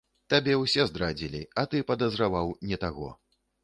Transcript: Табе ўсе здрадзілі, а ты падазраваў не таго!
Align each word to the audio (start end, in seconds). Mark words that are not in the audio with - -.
Табе 0.33 0.55
ўсе 0.61 0.85
здрадзілі, 0.93 1.43
а 1.59 1.69
ты 1.69 1.85
падазраваў 1.93 2.53
не 2.71 2.85
таго! 2.87 3.17